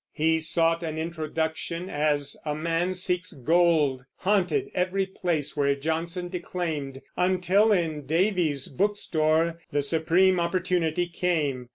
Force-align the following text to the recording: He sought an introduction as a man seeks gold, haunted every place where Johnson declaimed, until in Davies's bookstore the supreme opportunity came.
He 0.13 0.39
sought 0.39 0.81
an 0.81 0.97
introduction 0.97 1.87
as 1.87 2.35
a 2.43 2.55
man 2.55 2.95
seeks 2.95 3.33
gold, 3.33 4.01
haunted 4.15 4.71
every 4.73 5.05
place 5.05 5.55
where 5.55 5.75
Johnson 5.75 6.27
declaimed, 6.27 7.03
until 7.15 7.71
in 7.71 8.07
Davies's 8.07 8.67
bookstore 8.73 9.61
the 9.71 9.83
supreme 9.83 10.39
opportunity 10.39 11.05
came. 11.07 11.69